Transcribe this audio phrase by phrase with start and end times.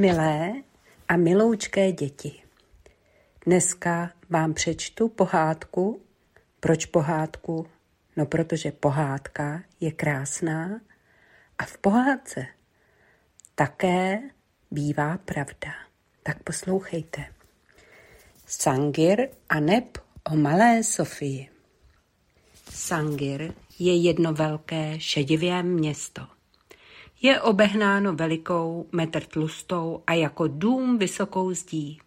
[0.00, 0.52] Milé
[1.08, 2.42] a miloučké děti,
[3.46, 6.02] dneska vám přečtu pohádku.
[6.60, 7.66] Proč pohádku?
[8.16, 10.80] No, protože pohádka je krásná
[11.58, 12.46] a v pohádce
[13.54, 14.18] také
[14.70, 15.72] bývá pravda.
[16.22, 17.24] Tak poslouchejte.
[18.46, 19.98] Sangir a neb
[20.32, 21.48] o malé Sofii.
[22.70, 26.31] Sangir je jedno velké šedivé město.
[27.24, 32.00] Je obehnáno velikou, metr tlustou a jako dům vysokou zdí.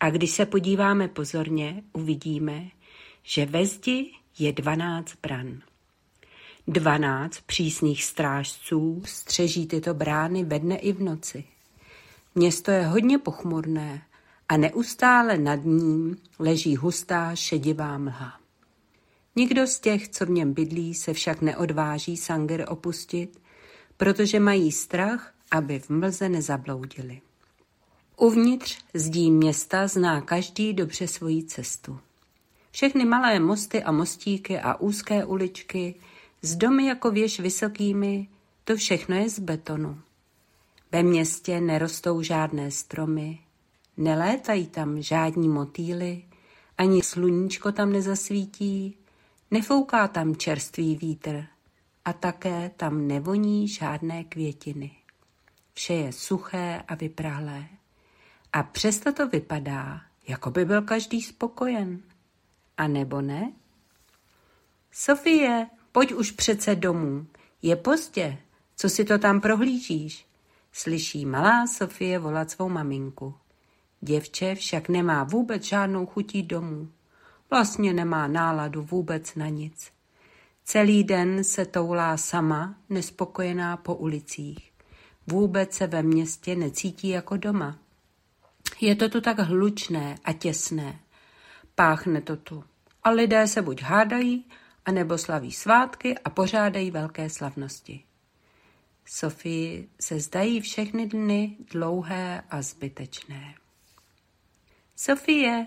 [0.00, 2.64] A když se podíváme pozorně, uvidíme,
[3.22, 5.60] že ve zdi je dvanáct bran.
[6.68, 11.44] Dvanáct přísných strážců střeží tyto brány ve dne i v noci.
[12.34, 14.02] Město je hodně pochmurné
[14.48, 18.40] a neustále nad ním leží hustá šedivá mlha.
[19.36, 23.43] Nikdo z těch, co v něm bydlí, se však neodváží Sanger opustit,
[24.04, 27.20] protože mají strach, aby v mlze nezabloudili.
[28.16, 31.98] Uvnitř zdí města zná každý dobře svoji cestu.
[32.70, 35.94] Všechny malé mosty a mostíky a úzké uličky,
[36.42, 38.28] s domy jako věž vysokými,
[38.64, 40.00] to všechno je z betonu.
[40.92, 43.38] Ve městě nerostou žádné stromy,
[43.96, 46.22] nelétají tam žádní motýly,
[46.78, 48.96] ani sluníčko tam nezasvítí,
[49.50, 51.53] nefouká tam čerstvý vítr
[52.04, 54.90] a také tam nevoní žádné květiny.
[55.74, 57.64] Vše je suché a vyprahlé.
[58.52, 62.02] A přesto to vypadá, jako by byl každý spokojen.
[62.76, 63.52] A nebo ne?
[64.92, 67.26] Sofie, pojď už přece domů.
[67.62, 68.38] Je pozdě.
[68.76, 70.26] Co si to tam prohlížíš?
[70.72, 73.34] Slyší malá Sofie volat svou maminku.
[74.00, 76.90] Děvče však nemá vůbec žádnou chutí domů.
[77.50, 79.93] Vlastně nemá náladu vůbec na nic.
[80.64, 84.72] Celý den se toulá sama, nespokojená po ulicích.
[85.26, 87.78] Vůbec se ve městě necítí jako doma.
[88.80, 91.00] Je to tu tak hlučné a těsné.
[91.74, 92.64] Páchne to tu.
[93.02, 94.44] A lidé se buď hádají,
[94.84, 98.04] anebo slaví svátky a pořádají velké slavnosti.
[99.06, 103.54] Sofii se zdají všechny dny dlouhé a zbytečné.
[104.96, 105.66] Sofie,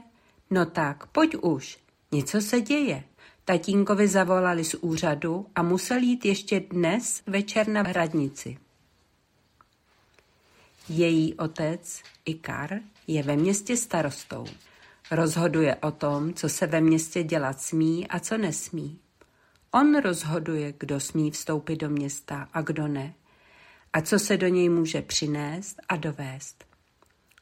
[0.50, 1.79] no tak, pojď už,
[2.12, 3.03] něco se děje.
[3.50, 8.58] Tatínkovi zavolali z úřadu a musel jít ještě dnes večer na hradnici.
[10.90, 14.46] Její otec, Ikar, je ve městě starostou.
[15.12, 19.00] Rozhoduje o tom, co se ve městě dělat smí a co nesmí.
[19.72, 23.14] On rozhoduje, kdo smí vstoupit do města a kdo ne,
[23.94, 26.66] a co se do něj může přinést a dovést.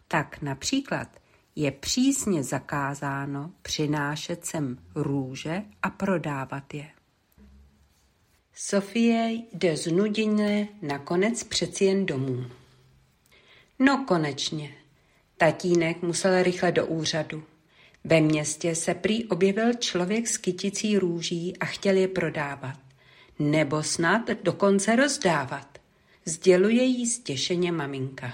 [0.07, 1.07] Tak například
[1.55, 6.89] je přísně zakázáno přinášet sem růže a prodávat je.
[8.53, 12.45] Sofie jde znuděně nakonec přeci jen domů.
[13.79, 14.75] No konečně.
[15.37, 17.43] Tatínek musel rychle do úřadu.
[18.03, 22.79] Ve městě se prý objevil člověk s kyticí růží a chtěl je prodávat.
[23.39, 25.77] Nebo snad dokonce rozdávat.
[26.25, 28.33] Sděluje jí stěšeně maminka.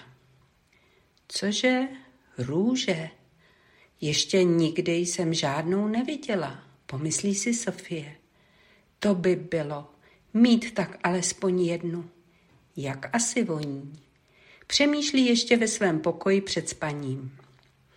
[1.27, 1.87] Cože?
[2.41, 3.09] Růže?
[4.01, 8.15] Ještě nikdy jsem žádnou neviděla, pomyslí si Sofie.
[8.99, 9.89] To by bylo,
[10.33, 12.09] mít tak alespoň jednu.
[12.77, 13.93] Jak asi voní.
[14.67, 17.37] Přemýšlí ještě ve svém pokoji před spaním.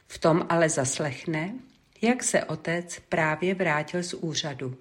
[0.07, 1.55] V tom ale zaslechne,
[2.03, 4.77] jak se otec právě vrátil z úřadu.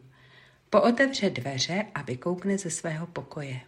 [0.70, 3.60] Pootevře dveře a vykoukne ze svého pokoje.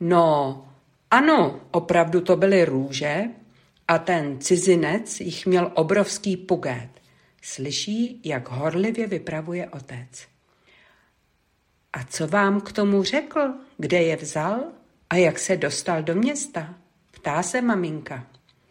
[0.00, 0.68] No,
[1.10, 3.24] ano, opravdu to byly růže,
[3.88, 6.88] a ten cizinec jich měl obrovský pugét.
[7.42, 10.26] Slyší, jak horlivě vypravuje otec.
[11.92, 13.40] A co vám k tomu řekl?
[13.78, 14.64] Kde je vzal?
[15.10, 16.74] A jak se dostal do města?
[17.10, 18.26] Ptá se maminka.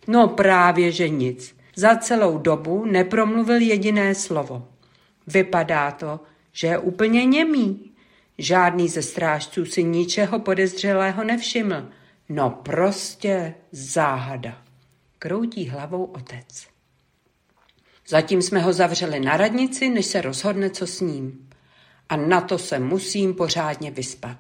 [0.08, 1.56] No právě, že nic.
[1.76, 4.68] Za celou dobu nepromluvil jediné slovo.
[5.28, 6.20] Vypadá to,
[6.52, 7.92] že je úplně němý.
[8.38, 11.90] Žádný ze strážců si ničeho podezřelého nevšiml.
[12.30, 14.65] No prostě záhada
[15.26, 16.68] kroutí hlavou otec.
[18.08, 21.50] Zatím jsme ho zavřeli na radnici, než se rozhodne, co s ním.
[22.10, 24.38] A na to se musím pořádně vyspat.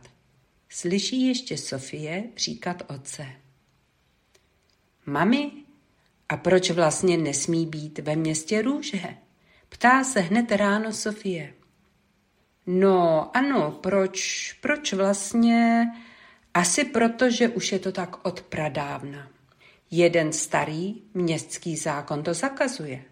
[0.69, 3.25] Slyší ještě Sofie říkat otce.
[5.05, 5.51] Mami,
[6.29, 9.17] a proč vlastně nesmí být ve městě růže?
[9.69, 11.53] Ptá se hned ráno Sofie.
[12.65, 15.87] No ano, proč, proč vlastně?
[16.53, 19.34] Asi proto, že už je to tak od pradávna.
[19.97, 23.03] Jeden starý městský zákon to zakazuje.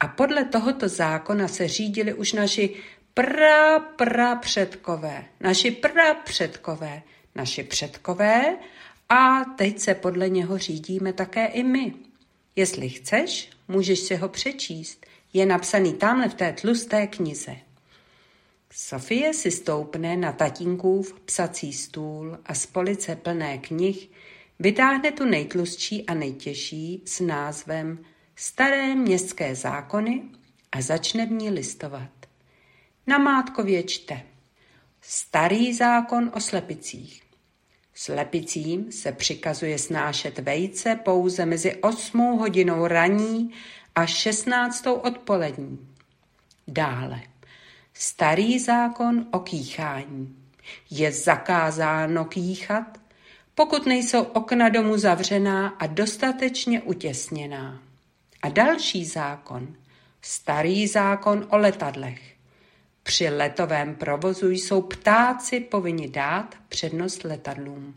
[0.00, 2.76] A podle tohoto zákona se řídili už naši
[3.14, 7.02] pra, pra předkové, naši pra předkové,
[7.34, 8.56] naši předkové
[9.08, 11.94] A teď se podle něho řídíme také i my.
[12.56, 15.06] Jestli chceš, můžeš si ho přečíst.
[15.32, 17.56] Je napsaný tamhle v té tlusté knize.
[18.70, 24.10] Sofie si stoupne na tatínkův psací stůl a z police plné knih
[24.58, 27.98] vytáhne tu nejtlustší a nejtěžší s názvem
[28.36, 30.22] Staré městské zákony
[30.72, 32.10] a začne v ní listovat.
[33.06, 34.22] Na Mátkově čte.
[35.00, 37.22] Starý zákon o slepicích.
[37.94, 43.50] Slepicím se přikazuje snášet vejce pouze mezi 8 hodinou raní
[43.94, 44.86] a 16.
[44.86, 45.88] odpolední.
[46.68, 47.22] Dále.
[47.94, 50.36] Starý zákon o kýchání.
[50.90, 53.00] Je zakázáno kýchat,
[53.54, 57.82] pokud nejsou okna domu zavřená a dostatečně utěsněná.
[58.42, 59.74] A další zákon.
[60.22, 62.34] Starý zákon o letadlech.
[63.02, 67.94] Při letovém provozu jsou ptáci povinni dát přednost letadlům.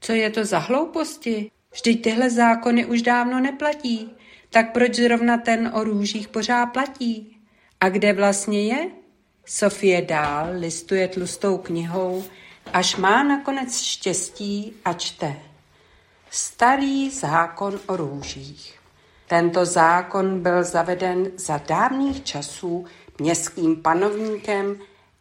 [0.00, 1.50] Co je to za hlouposti?
[1.72, 4.10] Vždyť tyhle zákony už dávno neplatí.
[4.50, 7.36] Tak proč zrovna ten o růžích pořád platí?
[7.80, 8.90] A kde vlastně je?
[9.46, 12.24] Sofie dál listuje tlustou knihou,
[12.72, 15.36] až má nakonec štěstí a čte.
[16.30, 18.80] Starý zákon o růžích.
[19.28, 22.86] Tento zákon byl zaveden za dávných časů
[23.20, 24.76] městským panovníkem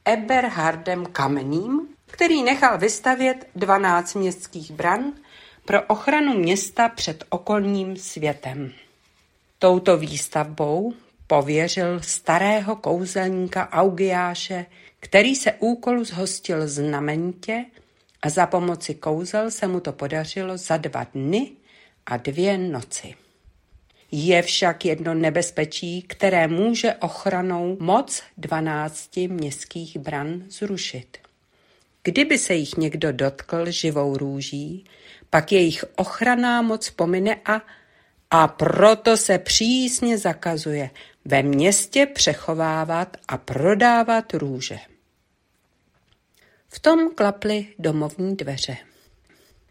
[0.06, 5.14] Eberhardem Kamenným, který nechal vystavět 12 městských bran
[5.66, 8.72] pro ochranu města před okolním světem.
[9.60, 10.94] Touto výstavbou
[11.28, 14.66] pověřil starého kouzelníka Augiáše,
[15.00, 17.66] který se úkolu zhostil znamenitě
[18.22, 21.52] a za pomoci kouzel se mu to podařilo za dva dny
[22.06, 23.16] a dvě noci.
[24.12, 31.18] Je však jedno nebezpečí, které může ochranou moc dvanácti městských bran zrušit.
[32.04, 34.86] Kdyby se jich někdo dotkl živou růží,
[35.30, 37.62] pak jejich ochranná moc pomine a
[38.36, 40.90] a proto se přísně zakazuje
[41.26, 44.80] ve městě přechovávat a prodávat růže.
[46.68, 48.78] V tom klaply domovní dveře.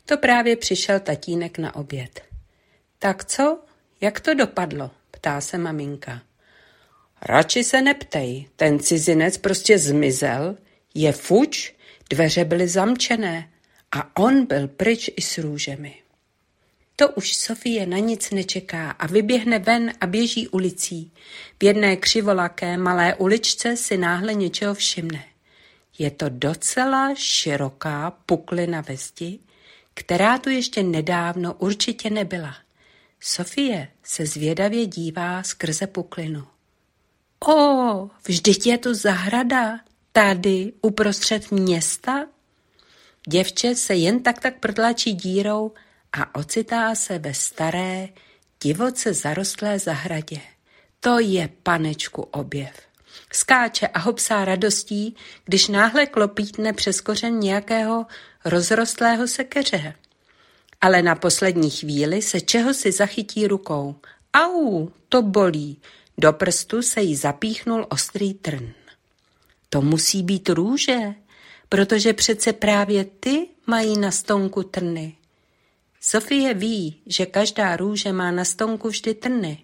[0.05, 2.23] To právě přišel tatínek na oběd.
[2.99, 3.61] Tak co?
[4.01, 4.91] Jak to dopadlo?
[5.11, 6.23] Ptá se maminka.
[7.23, 10.57] Radši se neptej, ten cizinec prostě zmizel,
[10.95, 11.75] je fuč,
[12.11, 13.51] dveře byly zamčené
[13.93, 16.02] a on byl pryč i s růžemi.
[17.03, 21.13] To už Sofie na nic nečeká a vyběhne ven a běží ulicí.
[21.61, 25.25] V jedné křivolaké malé uličce si náhle něčeho všimne.
[25.99, 29.39] Je to docela široká puklina ve zdi,
[29.95, 32.57] která tu ještě nedávno určitě nebyla.
[33.21, 36.47] Sofie se zvědavě dívá skrze puklinu.
[37.49, 39.81] O, vždyť je tu zahrada,
[40.13, 42.27] tady, uprostřed města?
[43.29, 45.73] Děvče se jen tak tak prodlačí dírou
[46.13, 48.09] a ocitá se ve staré,
[48.63, 50.41] divoce zarostlé zahradě.
[51.01, 52.73] To je panečku objev.
[53.33, 58.07] Skáče a hopsá radostí, když náhle klopítne přes kořen nějakého
[58.45, 59.95] rozrostlého sekeře
[60.83, 63.95] ale na poslední chvíli se čeho si zachytí rukou.
[64.35, 65.81] Au, to bolí.
[66.19, 68.73] Do prstu se jí zapíchnul ostrý trn.
[69.69, 70.99] To musí být růže,
[71.69, 75.17] protože přece právě ty mají na stonku trny.
[76.05, 79.59] Sofie ví, že každá růže má na stonku vždy trny.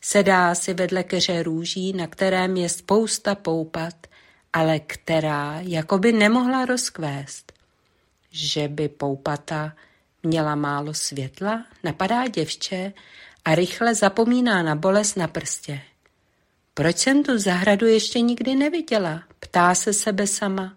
[0.00, 4.06] Sedá si vedle keře růží, na kterém je spousta poupat,
[4.52, 7.52] ale která jakoby nemohla rozkvést.
[8.30, 9.72] Že by poupata
[10.22, 12.92] Měla málo světla, napadá děvče
[13.44, 15.80] a rychle zapomíná na bolest na prstě.
[16.74, 19.22] Proč jsem tu zahradu ještě nikdy neviděla?
[19.40, 20.76] Ptá se sebe sama.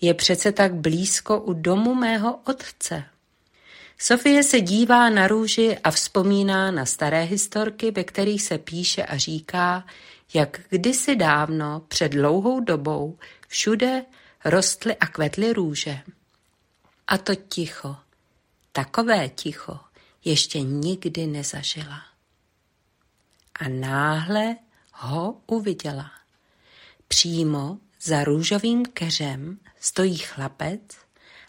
[0.00, 3.04] Je přece tak blízko u domu mého otce.
[3.98, 9.16] Sofie se dívá na růži a vzpomíná na staré historky, ve kterých se píše a
[9.16, 9.86] říká,
[10.34, 14.04] jak kdysi dávno, před dlouhou dobou, všude
[14.44, 15.98] rostly a kvetly růže.
[17.06, 17.96] A to ticho,
[18.76, 19.78] Takové ticho
[20.24, 22.02] ještě nikdy nezažila.
[23.60, 24.56] A náhle
[24.92, 26.10] ho uviděla.
[27.08, 30.80] Přímo za růžovým keřem stojí chlapec,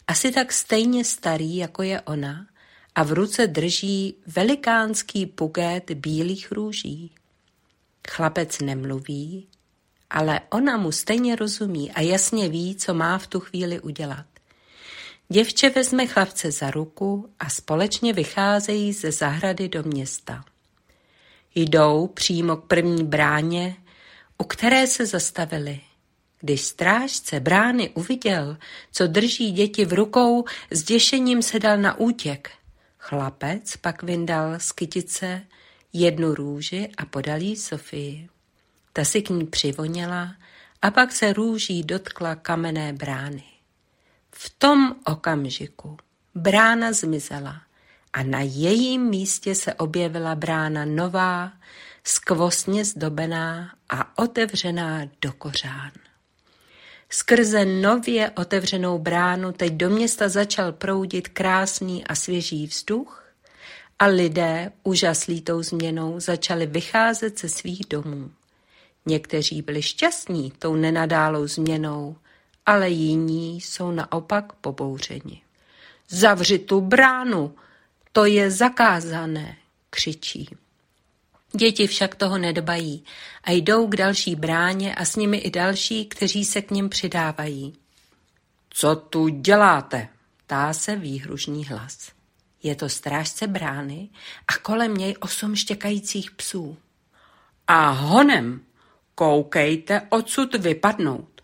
[0.06, 2.46] asi tak stejně starý, jako je ona,
[2.94, 7.14] a v ruce drží velikánský pugét bílých růží.
[8.08, 9.48] Chlapec nemluví,
[10.10, 14.26] ale ona mu stejně rozumí a jasně ví, co má v tu chvíli udělat.
[15.28, 20.44] Děvče vezme chlapce za ruku a společně vycházejí ze zahrady do města.
[21.54, 23.76] Jdou přímo k první bráně,
[24.38, 25.80] u které se zastavili.
[26.46, 28.56] Když strážce brány uviděl,
[28.92, 32.50] co drží děti v rukou, s děšením se dal na útěk.
[32.98, 35.42] Chlapec pak vyndal z kytice
[35.92, 38.28] jednu růži a podal jí Sofii.
[38.92, 40.34] Ta si k ní přivoněla
[40.82, 43.44] a pak se růží dotkla kamenné brány.
[44.30, 45.96] V tom okamžiku
[46.34, 47.62] brána zmizela
[48.12, 51.52] a na jejím místě se objevila brána nová,
[52.04, 55.90] skvostně zdobená a otevřená do kořán.
[57.10, 63.26] Skrze nově otevřenou bránu teď do města začal proudit krásný a svěží vzduch
[63.98, 68.30] a lidé, úžaslí tou změnou, začali vycházet ze svých domů.
[69.06, 72.16] Někteří byli šťastní tou nenadálou změnou,
[72.66, 75.42] ale jiní jsou naopak pobouřeni.
[76.08, 77.54] Zavři tu bránu,
[78.12, 79.56] to je zakázané,
[79.90, 80.56] křičí.
[81.56, 83.04] Děti však toho nedbají
[83.44, 87.72] a jdou k další bráně a s nimi i další, kteří se k ním přidávají.
[88.70, 90.08] Co tu děláte?
[90.46, 92.10] Tá se výhružný hlas.
[92.62, 94.08] Je to strážce brány
[94.48, 96.76] a kolem něj osm štěkajících psů.
[97.66, 98.60] A honem,
[99.14, 101.40] koukejte odsud vypadnout,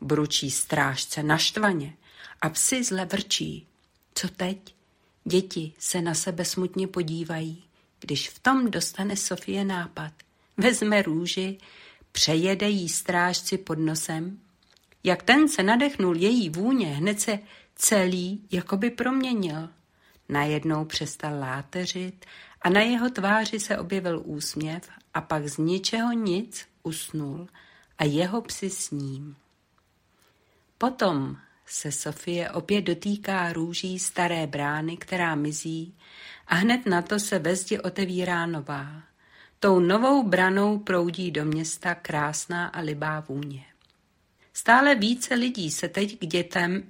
[0.00, 1.94] bručí strážce naštvaně
[2.40, 3.66] a psy zle vrčí.
[4.14, 4.74] Co teď?
[5.24, 7.64] Děti se na sebe smutně podívají,
[8.00, 10.12] když v tom dostane Sofie nápad.
[10.56, 11.58] Vezme růži,
[12.12, 14.40] přejede jí strážci pod nosem.
[15.04, 17.38] Jak ten se nadechnul její vůně, hned se
[17.74, 19.68] celý jakoby proměnil.
[20.28, 22.26] Najednou přestal láteřit
[22.62, 27.48] a na jeho tváři se objevil úsměv a pak z ničeho nic usnul
[27.98, 29.36] a jeho psi s ním.
[30.78, 31.36] Potom
[31.72, 35.94] se Sofie opět dotýká růží staré brány, která mizí
[36.46, 39.02] a hned na to se ve zdi otevírá nová.
[39.58, 43.64] Tou novou branou proudí do města krásná a libá vůně.
[44.52, 46.82] Stále více lidí se teď k dětem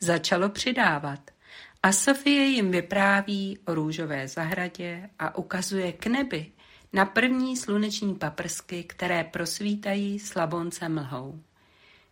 [0.00, 1.30] začalo přidávat
[1.82, 6.52] a Sofie jim vypráví o růžové zahradě a ukazuje k nebi
[6.92, 11.40] na první sluneční paprsky, které prosvítají slabonce mlhou.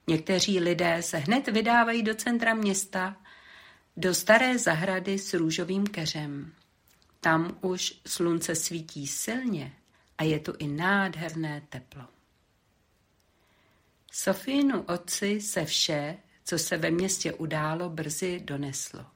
[0.07, 3.17] Někteří lidé se hned vydávají do centra města,
[3.97, 6.53] do staré zahrady s růžovým keřem.
[7.21, 9.73] Tam už slunce svítí silně
[10.19, 12.05] a je tu i nádherné teplo.
[14.13, 19.07] Sofínu otci se vše, co se ve městě událo, brzy doneslo.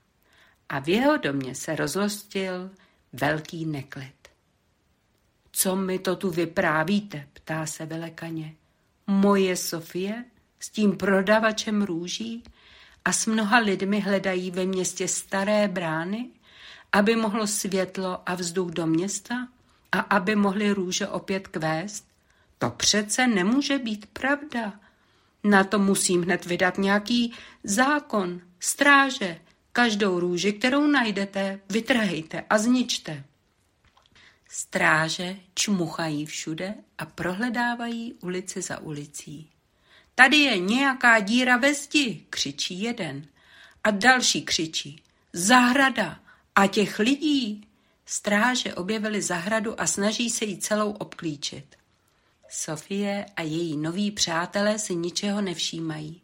[0.69, 2.71] A v jeho domě se rozlostil
[3.13, 4.29] velký neklid.
[5.53, 8.55] Co mi to tu vyprávíte, ptá se velekaně.
[9.07, 10.25] Moje Sofie
[10.61, 12.43] s tím prodavačem růží
[13.05, 16.29] a s mnoha lidmi hledají ve městě staré brány,
[16.93, 19.49] aby mohlo světlo a vzduch do města
[19.93, 22.11] a aby mohli růže opět kvést?
[22.59, 24.81] To přece nemůže být pravda.
[25.45, 29.41] Na to musím hned vydat nějaký zákon, stráže.
[29.73, 33.25] Každou růži, kterou najdete, vytrhejte a zničte.
[34.49, 39.50] Stráže čmuchají všude a prohledávají ulici za ulicí.
[40.15, 43.27] Tady je nějaká díra ve zdi, křičí jeden.
[43.85, 45.03] A další křičí.
[45.33, 46.21] Zahrada
[46.55, 47.67] a těch lidí.
[48.07, 51.77] Stráže objevili zahradu a snaží se ji celou obklíčit.
[52.49, 56.21] Sofie a její noví přátelé si ničeho nevšímají.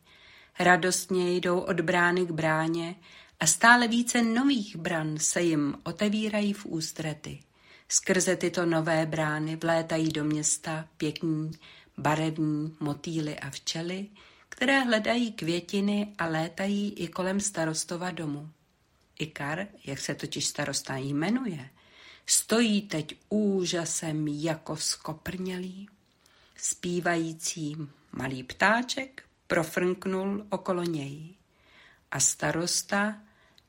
[0.59, 2.95] Radostně jdou od brány k bráně
[3.41, 7.39] a stále více nových bran se jim otevírají v ústrety.
[7.89, 11.51] Skrze tyto nové brány vlétají do města pěkní,
[11.99, 14.07] barevní motýly a včely,
[14.49, 18.51] které hledají květiny a létají i kolem starostova domu.
[19.19, 21.71] Ikar, jak se totiž starosta jmenuje,
[22.27, 25.89] stojí teď úžasem jako skoprnělý.
[26.57, 27.77] Zpívající
[28.13, 31.35] malý ptáček profrnknul okolo něj
[32.11, 33.23] a starosta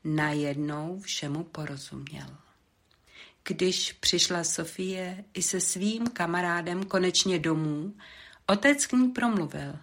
[0.04, 2.47] najednou všemu porozuměl.
[3.48, 7.94] Když přišla Sofie i se svým kamarádem konečně domů,
[8.46, 9.76] otec k ní promluvil.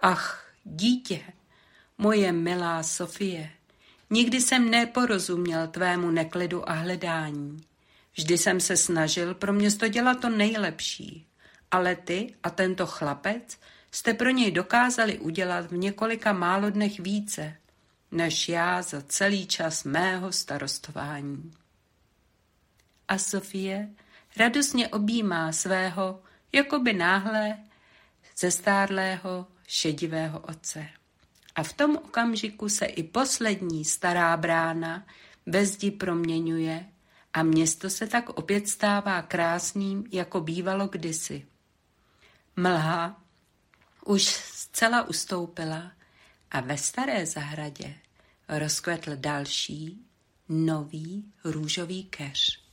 [0.00, 1.20] Ach, dítě,
[1.98, 3.50] moje milá Sofie,
[4.10, 7.60] nikdy jsem neporozuměl tvému neklidu a hledání.
[8.16, 11.26] Vždy jsem se snažil pro město dělat to nejlepší,
[11.70, 13.58] ale ty a tento chlapec
[13.90, 17.56] jste pro něj dokázali udělat v několika málo dnech více,
[18.10, 21.52] než já za celý čas mého starostování
[23.08, 23.88] a Sofie
[24.36, 26.22] radostně objímá svého,
[26.52, 27.58] jakoby náhle
[28.38, 30.88] zestárlého šedivého otce.
[31.54, 35.06] A v tom okamžiku se i poslední stará brána
[35.46, 36.86] ve zdi proměňuje
[37.32, 41.46] a město se tak opět stává krásným, jako bývalo kdysi.
[42.56, 43.22] Mlha
[44.04, 45.92] už zcela ustoupila
[46.50, 47.94] a ve staré zahradě
[48.48, 50.06] rozkvetl další,
[50.48, 52.65] nový růžový keř.